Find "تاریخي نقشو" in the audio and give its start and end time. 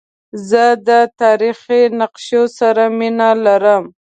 1.21-2.43